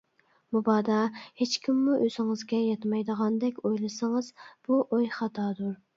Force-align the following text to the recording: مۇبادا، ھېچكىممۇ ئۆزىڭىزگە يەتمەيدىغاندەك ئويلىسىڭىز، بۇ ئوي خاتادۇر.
مۇبادا، 0.55 0.95
ھېچكىممۇ 1.41 1.97
ئۆزىڭىزگە 2.05 2.61
يەتمەيدىغاندەك 2.63 3.61
ئويلىسىڭىز، 3.71 4.35
بۇ 4.69 4.81
ئوي 4.87 5.11
خاتادۇر. 5.19 5.79